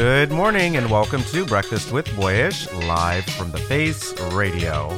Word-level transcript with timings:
Good 0.00 0.30
morning 0.30 0.78
and 0.78 0.90
welcome 0.90 1.22
to 1.24 1.44
Breakfast 1.44 1.92
with 1.92 2.06
Boyyyish, 2.16 2.72
live 2.88 3.22
from 3.26 3.50
the 3.50 3.58
Face 3.58 4.18
Radio. 4.32 4.88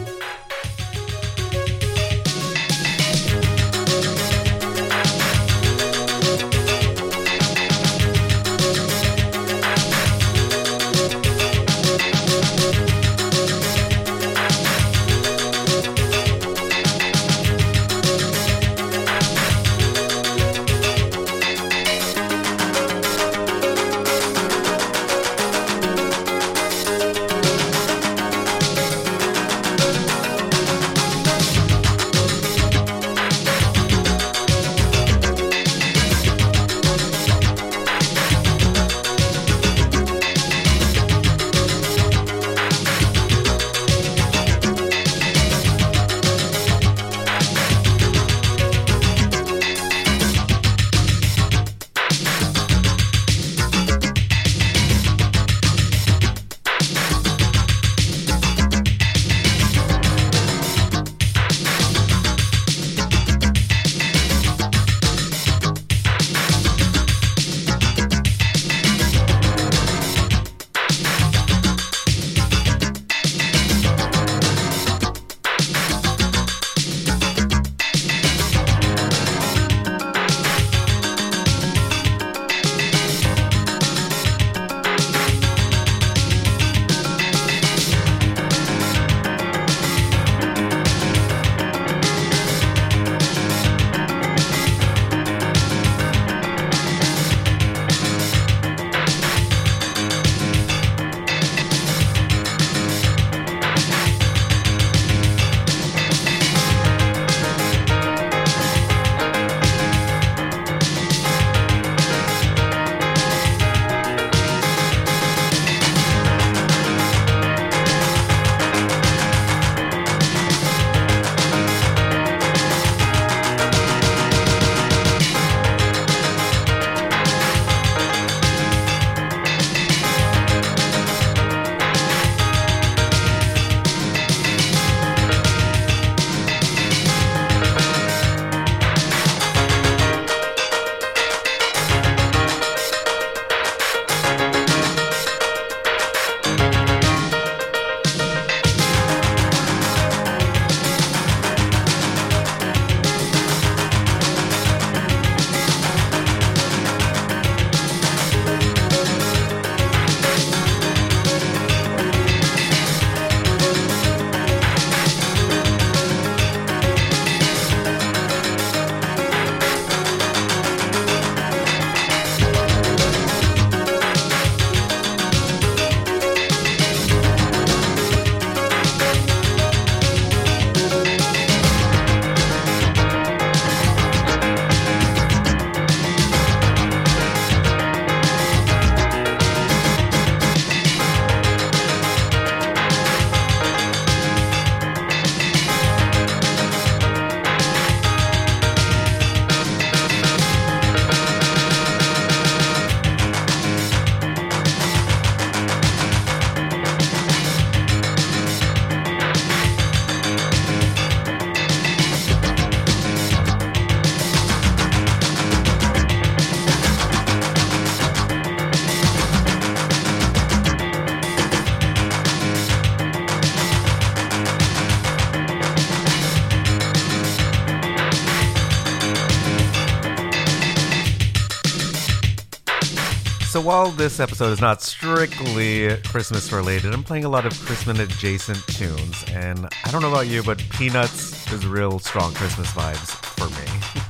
While 233.63 233.91
this 233.91 234.19
episode 234.19 234.51
is 234.51 234.61
not 234.61 234.83
strictly 234.83 235.97
Christmas 236.05 236.51
related, 236.51 236.93
I'm 236.93 237.05
playing 237.05 237.25
a 237.25 237.29
lot 237.29 237.47
of 237.47 237.53
Christmas 237.61 237.99
adjacent 237.99 238.59
tunes. 238.67 239.25
And 239.31 239.69
I 239.85 239.91
don't 239.91 240.03
know 240.03 240.11
about 240.11 240.27
you, 240.27 240.43
but 240.43 240.59
Peanuts 240.71 241.51
is 241.53 241.67
real 241.67 241.99
strong 241.99 242.35
Christmas 242.35 242.69
vibes 242.73 243.11
for 243.37 243.49
me. 243.49 244.03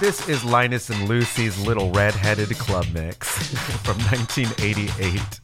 This 0.00 0.28
is 0.28 0.44
Linus 0.44 0.90
and 0.90 1.08
Lucy's 1.08 1.56
Little 1.64 1.92
Red-Headed 1.92 2.50
Club 2.58 2.84
Mix 2.92 3.28
from 3.84 3.96
1988. 3.98 5.43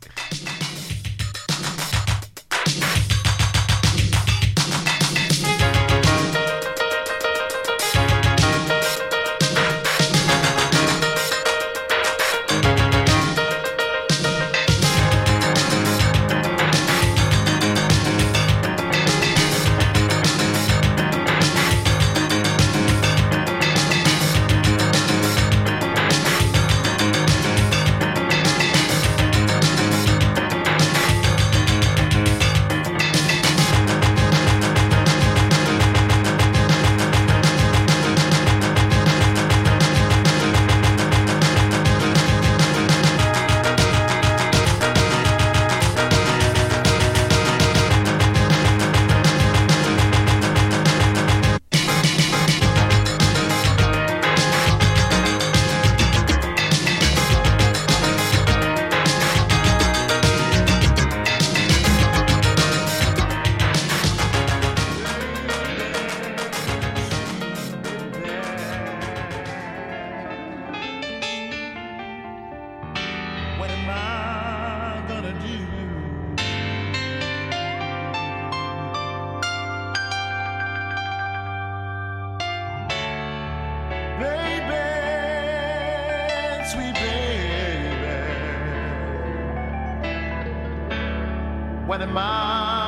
What 92.00 92.08
am 92.08 92.17
I 92.17 92.79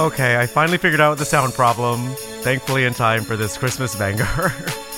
Okay, 0.00 0.38
I 0.38 0.46
finally 0.46 0.78
figured 0.78 1.02
out 1.02 1.18
the 1.18 1.26
sound 1.26 1.52
problem. 1.52 2.14
Thankfully, 2.40 2.84
in 2.86 2.94
time 2.94 3.22
for 3.22 3.36
this 3.36 3.58
Christmas 3.58 3.94
banger. 3.94 4.50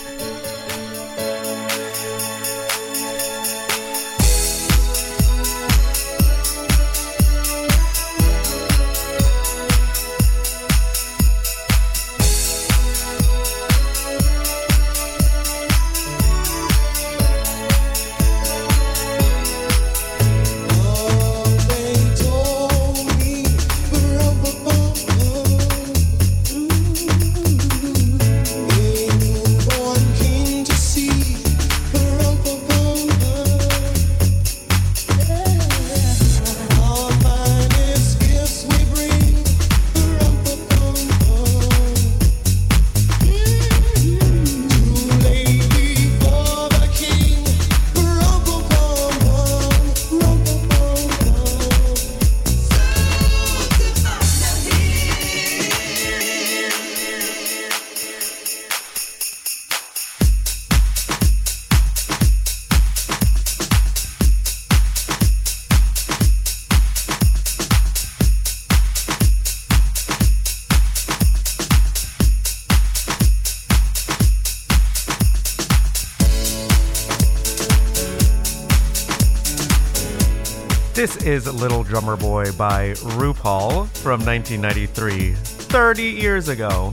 is 81.46 81.62
Little 81.62 81.82
Drummer 81.82 82.16
Boy 82.16 82.52
by 82.52 82.90
RuPaul 82.92 83.88
from 83.96 84.24
1993, 84.24 85.32
30 85.34 86.02
years 86.02 86.48
ago. 86.48 86.92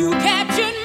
You 0.00 0.10
captured 0.12 0.79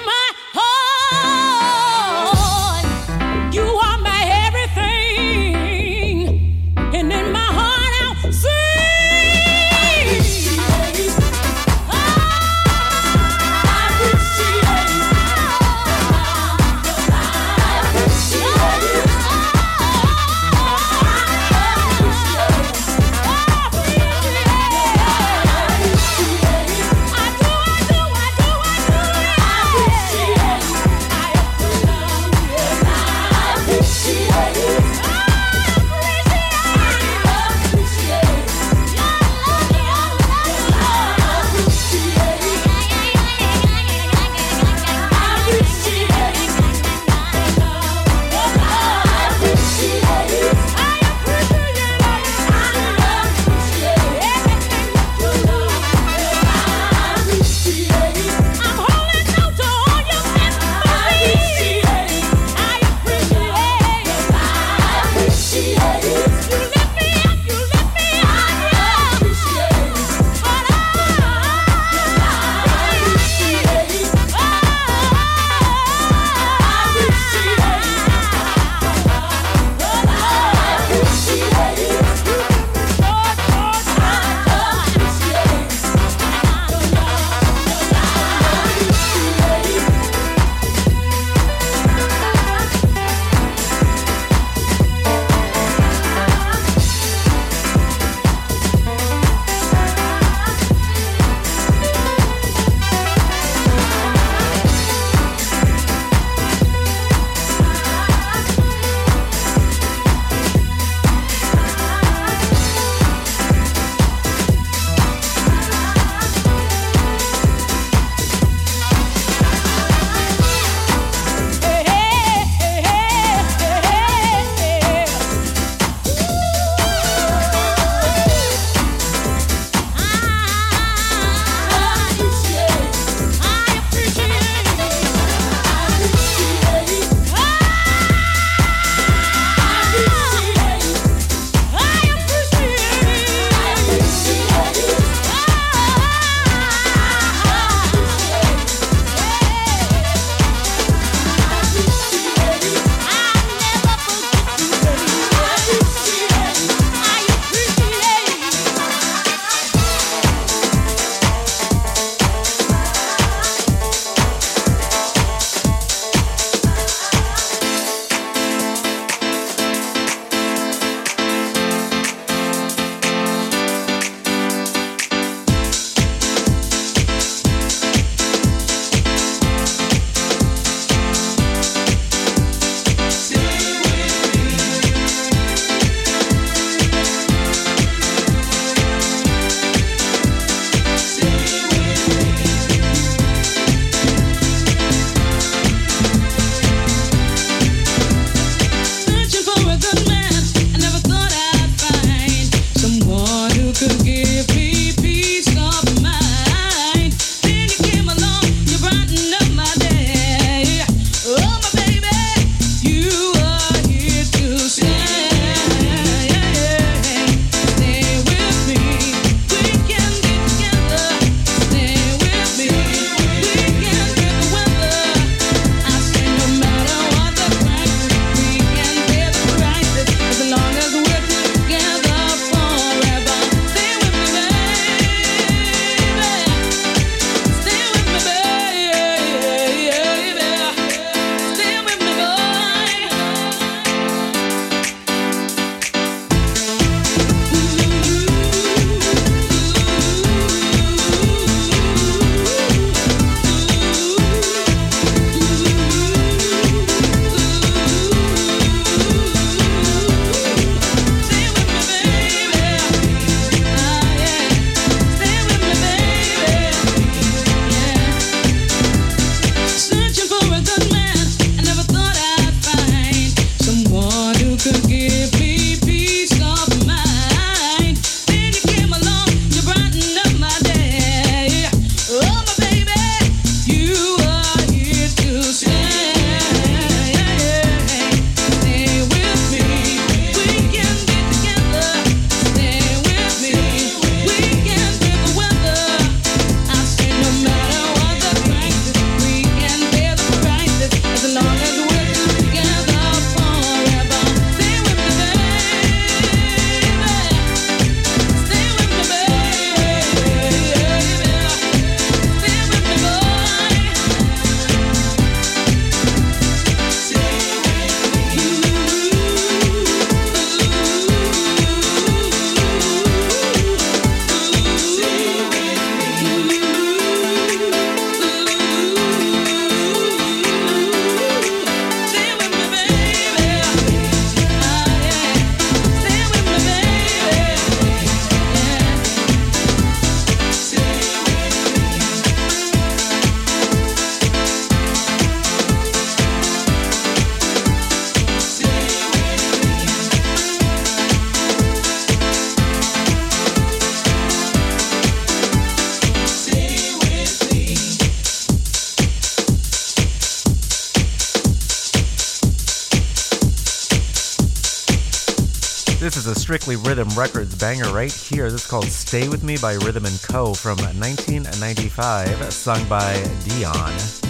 Strictly 366.56 366.78
Rhythm 366.78 367.10
Records 367.18 367.53
banger 367.53 367.91
right 367.91 368.10
here. 368.10 368.49
This 368.49 368.64
is 368.64 368.70
called 368.70 368.86
Stay 368.86 369.28
With 369.28 369.43
Me 369.43 369.58
by 369.58 369.74
Rhythm 369.74 370.06
& 370.18 370.24
Co. 370.24 370.53
from 370.53 370.78
1995, 370.78 372.53
sung 372.53 372.88
by 372.88 373.22
Dion. 373.43 374.25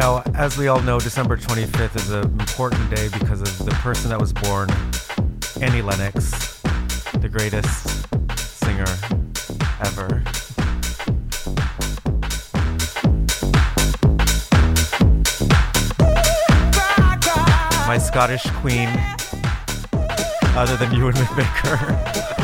Now, 0.00 0.22
as 0.36 0.56
we 0.56 0.68
all 0.68 0.80
know, 0.80 1.00
December 1.00 1.36
25th 1.36 1.96
is 1.96 2.10
an 2.10 2.22
important 2.22 2.88
day 2.88 3.08
because 3.08 3.40
of 3.40 3.66
the 3.66 3.72
person 3.82 4.10
that 4.10 4.20
was 4.20 4.32
born, 4.32 4.70
Annie 5.60 5.82
Lennox, 5.82 6.60
the 7.14 7.28
greatest 7.28 8.06
singer 8.62 8.86
ever. 9.80 10.22
My 17.88 17.98
Scottish 17.98 18.48
queen, 18.60 18.88
other 20.56 20.76
than 20.76 20.94
Ewan 20.94 21.14
McVicker. 21.14 22.14
This 22.14 22.32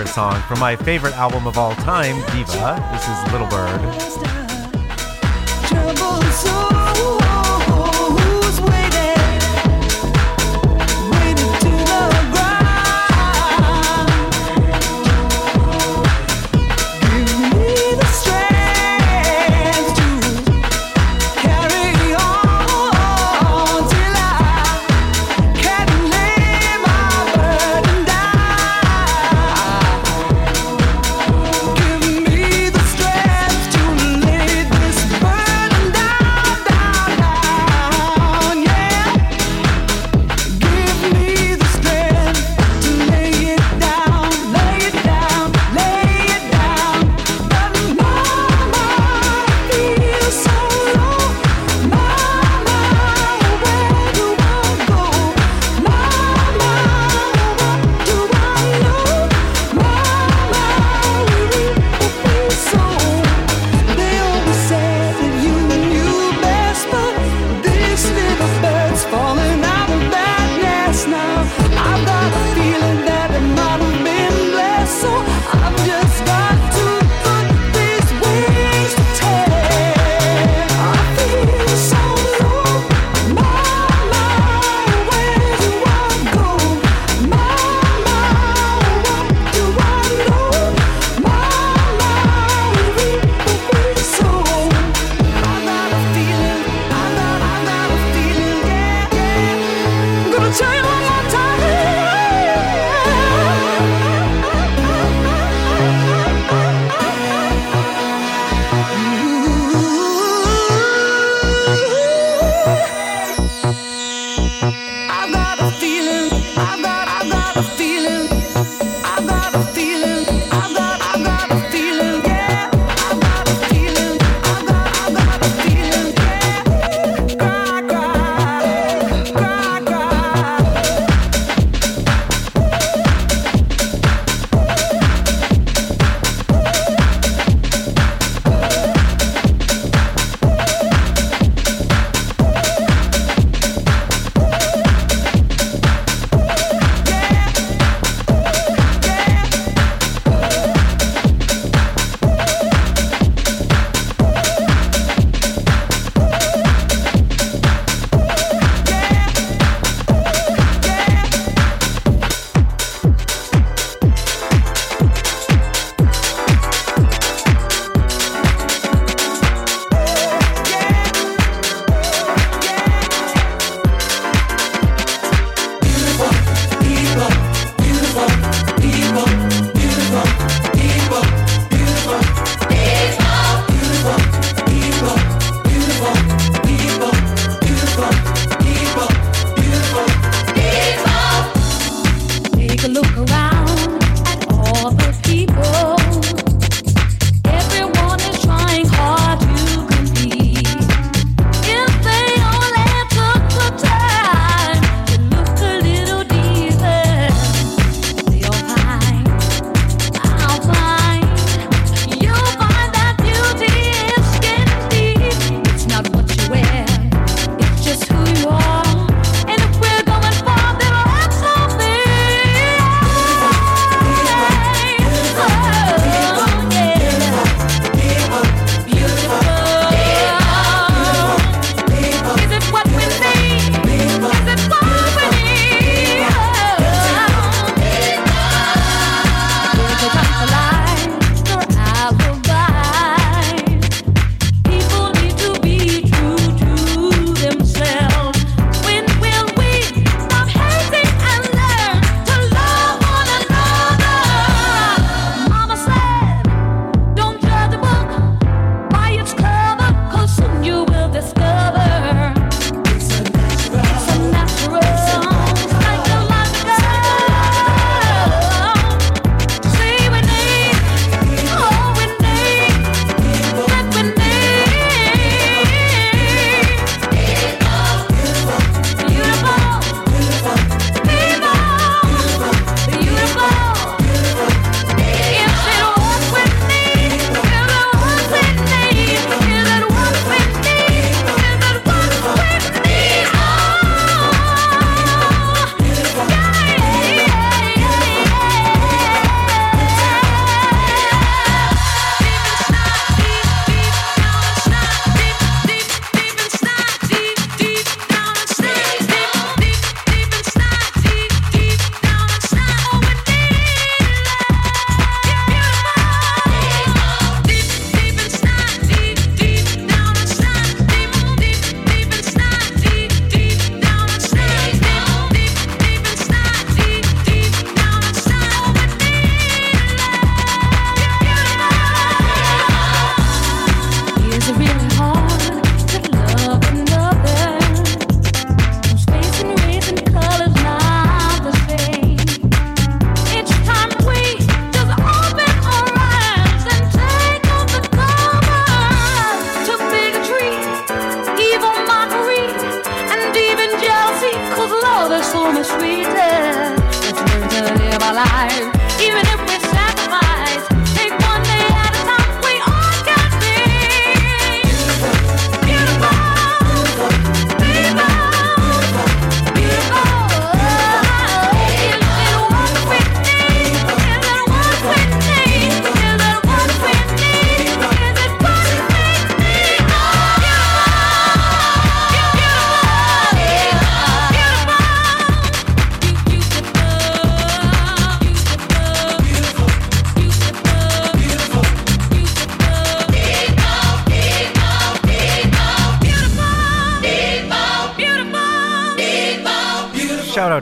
favorite 0.00 0.14
song 0.14 0.40
from 0.48 0.58
my 0.58 0.74
favorite 0.76 1.12
album 1.12 1.46
of 1.46 1.58
all 1.58 1.74
time, 1.74 2.16
Diva. 2.32 2.88
This 2.90 3.06
is 3.06 3.32
Little 3.32 3.46
Bird. 3.48 3.99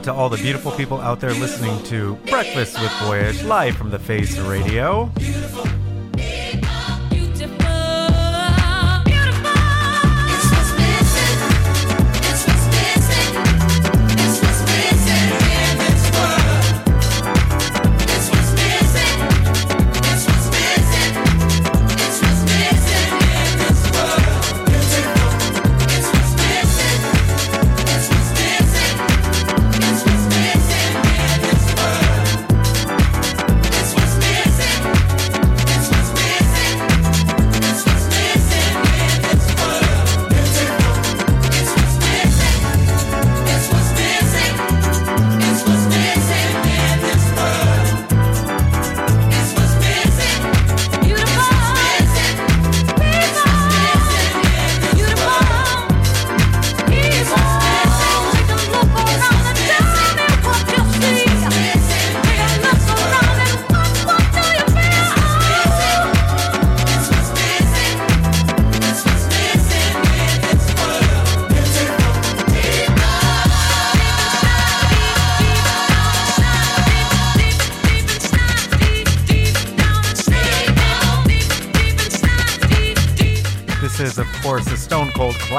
To 0.09 0.15
all 0.15 0.27
the 0.27 0.37
beautiful 0.37 0.71
people 0.71 0.99
out 0.99 1.19
there 1.19 1.35
listening 1.35 1.83
to 1.83 2.15
Breakfast 2.31 2.81
with 2.81 2.89
Boyyyish 2.93 3.47
live 3.47 3.77
from 3.77 3.91
the 3.91 3.99
Face 3.99 4.39
Radio. 4.39 5.11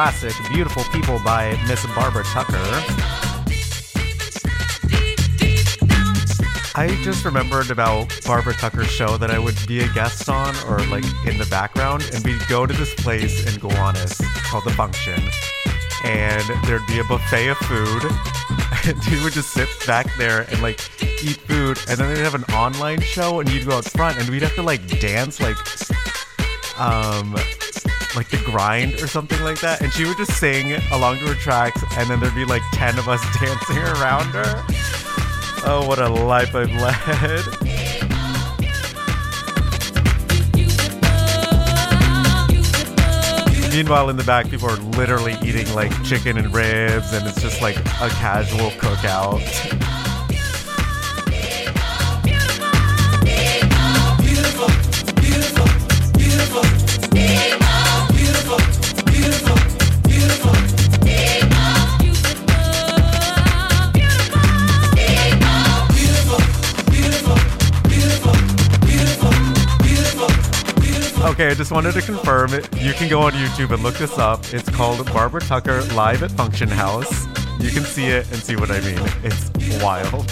Classic, 0.01 0.33
Beautiful 0.49 0.83
People 0.85 1.21
by 1.23 1.51
Miss 1.69 1.85
Barbara 1.95 2.25
Tucker. 2.25 2.57
I 6.75 6.99
just 7.03 7.27
remembered 7.27 7.71
about 7.71 8.09
Barbara 8.25 8.55
Tucker's 8.55 8.91
show 8.91 9.19
that 9.19 9.31
I 9.31 9.39
would 9.39 9.59
be 9.69 9.81
a 9.81 9.89
guest 9.93 10.31
on 10.31 10.57
or 10.67 10.79
like 10.87 11.05
in 11.27 11.37
the 11.37 11.47
background, 11.51 12.09
and 12.15 12.25
we'd 12.25 12.41
go 12.49 12.65
to 12.65 12.73
this 12.73 12.95
place 12.95 13.47
in 13.47 13.61
Gowanus 13.61 14.23
called 14.51 14.65
The 14.65 14.71
Function, 14.71 15.21
and 16.03 16.45
there'd 16.65 16.87
be 16.87 17.01
a 17.01 17.05
buffet 17.05 17.49
of 17.49 17.59
food. 17.59 18.03
And 18.87 18.99
we 19.11 19.23
would 19.23 19.35
just 19.35 19.51
sit 19.51 19.69
back 19.87 20.07
there 20.17 20.47
and 20.51 20.63
like 20.63 20.81
eat 21.23 21.37
food, 21.37 21.79
and 21.91 21.99
then 21.99 22.15
they'd 22.15 22.23
have 22.23 22.35
an 22.35 22.45
online 22.45 23.03
show, 23.03 23.41
and 23.41 23.53
you'd 23.53 23.67
go 23.67 23.77
out 23.77 23.85
front, 23.85 24.19
and 24.19 24.31
we'd 24.31 24.41
have 24.41 24.55
to 24.55 24.63
like 24.63 24.81
dance 24.99 25.39
like 25.39 25.59
um 26.81 27.37
like 28.17 28.29
the 28.29 28.39
grind 28.39 28.95
or 28.95 29.07
something 29.07 29.41
like 29.43 29.61
that 29.61 29.81
and 29.83 29.93
she 29.93 30.05
would 30.05 30.17
just 30.17 30.33
sing 30.39 30.73
along 30.93 31.19
to 31.19 31.27
her 31.27 31.35
tracks 31.35 31.83
and 31.97 32.09
then 32.09 32.19
there'd 32.21 32.35
be 32.35 32.45
like 32.45 32.63
10 32.73 32.99
of 32.99 33.09
us 33.09 33.21
dancing 33.41 33.79
around 33.79 34.27
her. 34.33 34.65
Oh 35.65 35.85
what 35.87 35.99
a 35.99 36.09
life 36.09 36.55
i've 36.55 36.71
led. 36.73 37.45
Meanwhile 43.71 44.11
in 44.11 44.17
the 44.17 44.25
back 44.25 44.51
people 44.51 44.69
are 44.69 44.77
literally 44.77 45.37
eating 45.45 45.73
like 45.75 45.93
chicken 46.03 46.37
and 46.37 46.53
ribs 46.53 47.13
and 47.13 47.27
it's 47.27 47.41
just 47.41 47.63
like 47.63 47.77
a 47.77 48.09
casual 48.09 48.71
cookout 48.71 50.00
Okay, 71.41 71.53
I 71.53 71.55
just 71.55 71.73
wanted 71.73 71.95
to 71.95 72.03
confirm 72.03 72.53
it. 72.53 72.69
You 72.83 72.93
can 72.93 73.09
go 73.09 73.23
on 73.23 73.33
YouTube 73.33 73.73
and 73.73 73.83
look 73.83 73.95
this 73.95 74.19
up. 74.19 74.53
It's 74.53 74.69
called 74.69 75.03
Barbara 75.07 75.41
Tucker 75.41 75.81
Live 75.95 76.23
at 76.23 76.31
Function 76.33 76.69
House. 76.69 77.25
You 77.59 77.71
can 77.71 77.83
see 77.83 78.09
it 78.09 78.31
and 78.31 78.43
see 78.43 78.57
what 78.57 78.71
I 78.71 78.79
mean. 78.81 78.99
It's 79.25 79.51
wild. 79.83 80.27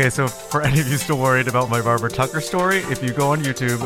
Okay, 0.00 0.08
so 0.08 0.28
for 0.28 0.62
any 0.66 0.80
of 0.80 0.88
you 0.88 0.96
still 0.96 1.18
worried 1.18 1.46
about 1.46 1.68
my 1.68 1.82
Barbara 1.82 2.08
Tucker 2.08 2.40
story, 2.40 2.78
if 2.78 3.02
you 3.02 3.12
go 3.12 3.32
on 3.32 3.40
YouTube, 3.40 3.80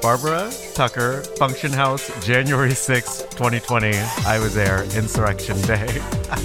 Barbara 0.00 0.50
Tucker, 0.72 1.20
Function 1.36 1.70
House, 1.70 2.10
January 2.24 2.72
6, 2.72 3.18
2020, 3.32 3.98
I 4.24 4.38
was 4.38 4.54
there, 4.54 4.84
Insurrection 4.96 5.60
Day. 5.60 6.00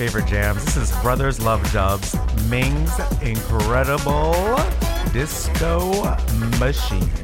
favorite 0.00 0.24
jams. 0.24 0.64
This 0.64 0.78
is 0.78 0.90
Brothers 1.02 1.42
Love 1.42 1.60
Dubs, 1.74 2.16
Ming's 2.48 2.98
Incredible 3.20 4.58
Disco 5.12 6.16
Machine. 6.58 7.19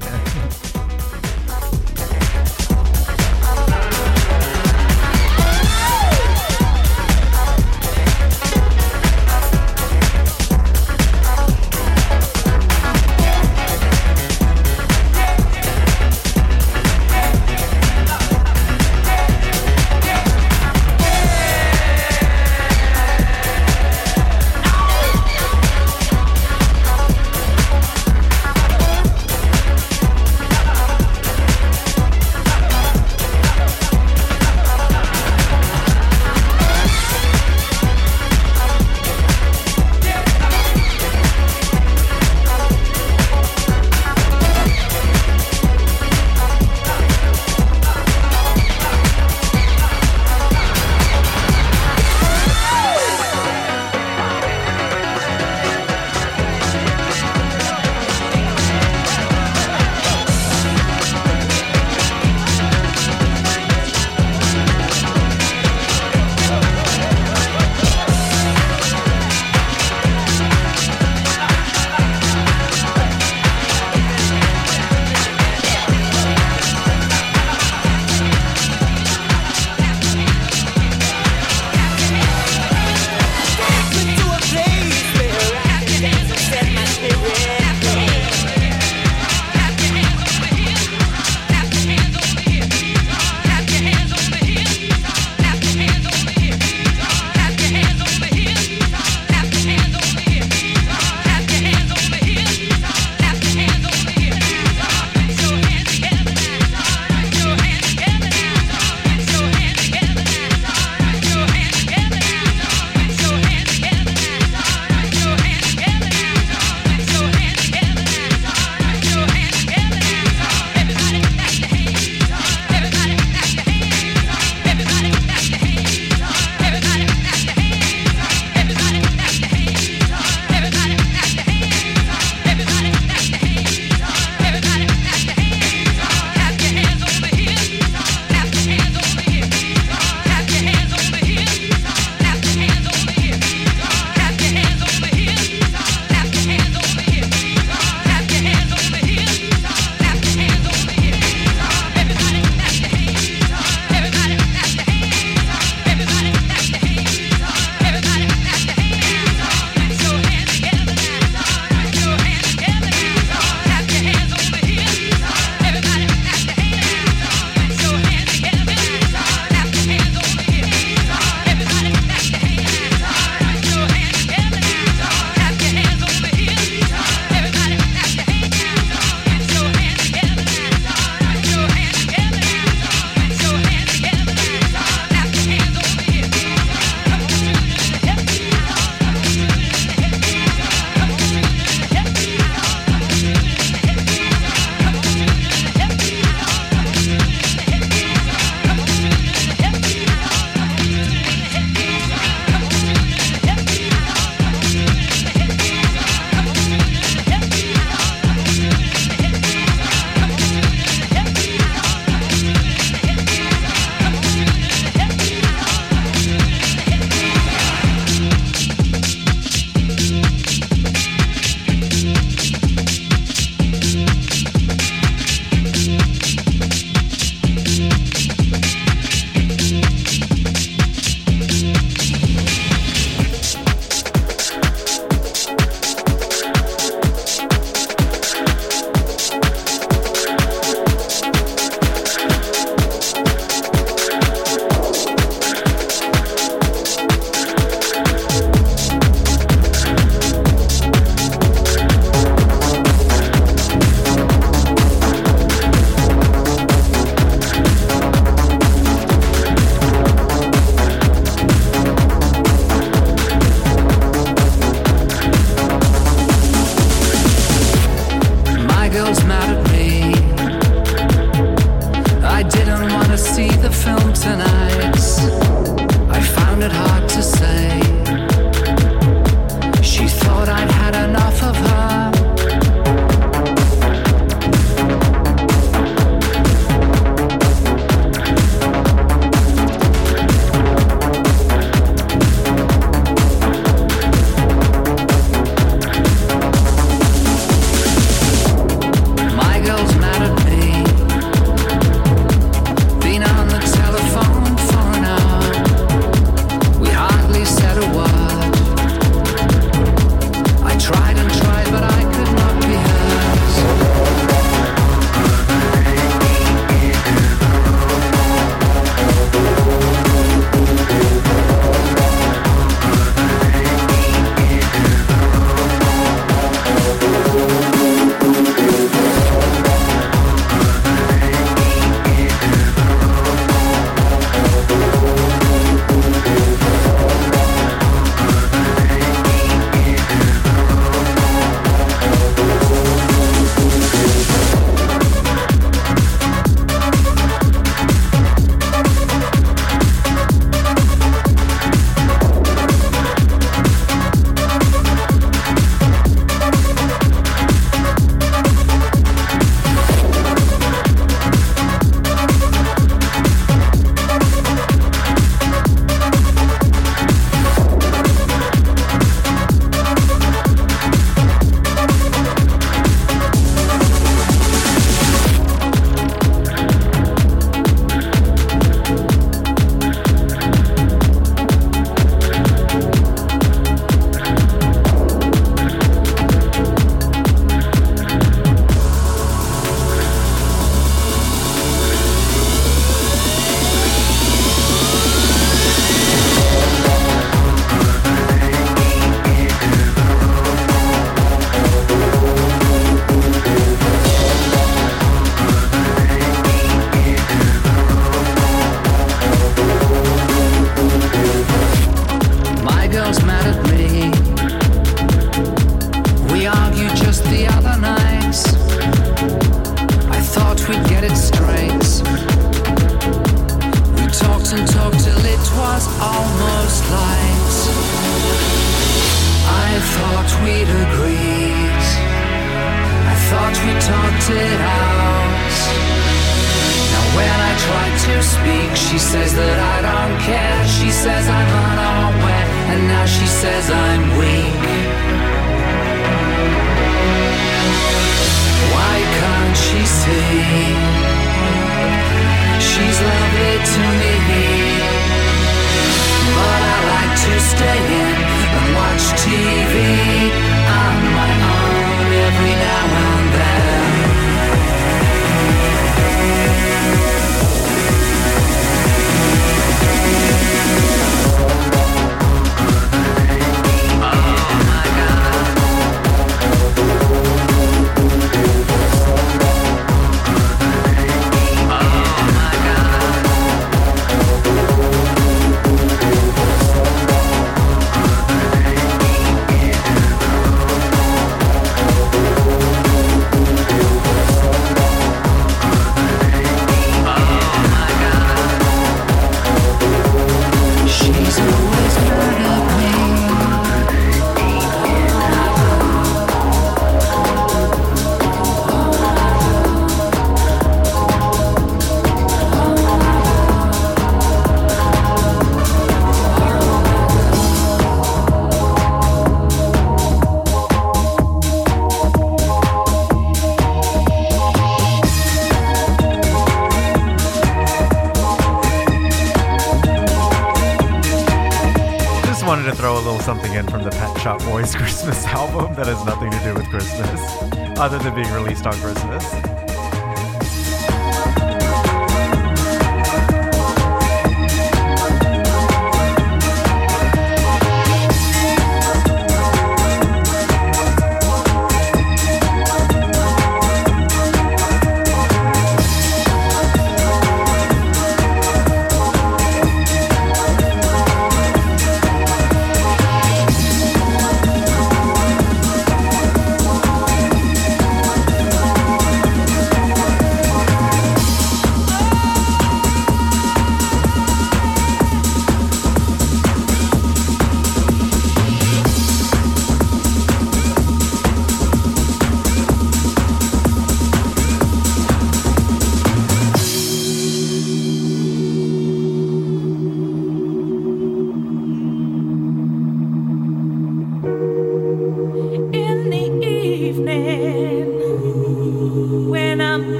On 538.66 538.72
Christmas. 538.72 538.95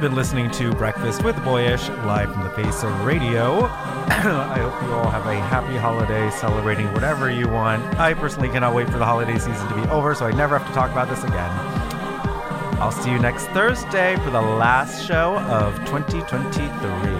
Have 0.00 0.08
been 0.08 0.16
listening 0.16 0.50
to 0.52 0.72
Breakfast 0.72 1.22
with 1.22 1.36
Boyyyish 1.36 1.86
live 2.06 2.32
from 2.32 2.42
the 2.42 2.48
face 2.48 2.82
of 2.82 3.04
radio. 3.04 3.64
I 3.66 4.58
hope 4.58 4.82
you 4.82 4.94
all 4.94 5.10
have 5.10 5.26
a 5.26 5.34
happy 5.34 5.76
holiday 5.76 6.30
celebrating 6.30 6.90
whatever 6.94 7.30
you 7.30 7.50
want. 7.50 7.84
I 8.00 8.14
personally 8.14 8.48
cannot 8.48 8.74
wait 8.74 8.88
for 8.88 8.96
the 8.96 9.04
holiday 9.04 9.38
season 9.38 9.68
to 9.68 9.74
be 9.74 9.82
over 9.90 10.14
so 10.14 10.24
I 10.24 10.30
never 10.30 10.58
have 10.58 10.66
to 10.66 10.72
talk 10.72 10.90
about 10.90 11.10
this 11.10 11.22
again. 11.22 11.50
I'll 12.80 12.90
see 12.90 13.10
you 13.10 13.18
next 13.18 13.48
Thursday 13.48 14.16
for 14.24 14.30
the 14.30 14.40
last 14.40 15.06
show 15.06 15.36
of 15.40 15.76
2023. 15.80 17.19